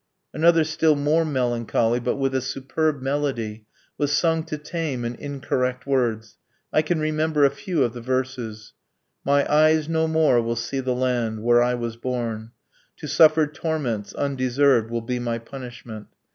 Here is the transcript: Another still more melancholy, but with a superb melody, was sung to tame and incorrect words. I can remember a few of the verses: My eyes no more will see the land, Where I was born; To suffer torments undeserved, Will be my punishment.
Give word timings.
Another 0.33 0.63
still 0.63 0.95
more 0.95 1.23
melancholy, 1.23 1.99
but 1.99 2.15
with 2.15 2.33
a 2.33 2.41
superb 2.41 3.03
melody, 3.03 3.67
was 3.99 4.11
sung 4.11 4.43
to 4.45 4.57
tame 4.57 5.05
and 5.05 5.15
incorrect 5.17 5.85
words. 5.85 6.37
I 6.73 6.81
can 6.81 6.99
remember 6.99 7.45
a 7.45 7.51
few 7.51 7.83
of 7.83 7.93
the 7.93 8.01
verses: 8.01 8.73
My 9.23 9.47
eyes 9.47 9.87
no 9.87 10.07
more 10.07 10.41
will 10.41 10.55
see 10.55 10.79
the 10.79 10.95
land, 10.95 11.43
Where 11.43 11.61
I 11.61 11.75
was 11.75 11.97
born; 11.97 12.49
To 12.97 13.07
suffer 13.07 13.45
torments 13.45 14.11
undeserved, 14.15 14.89
Will 14.89 15.01
be 15.01 15.19
my 15.19 15.37
punishment. 15.37 16.07